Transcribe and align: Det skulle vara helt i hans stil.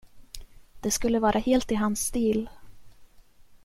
Det 0.81 0.91
skulle 0.91 1.19
vara 1.19 1.39
helt 1.39 1.71
i 1.71 1.75
hans 1.75 2.05
stil. 2.07 2.49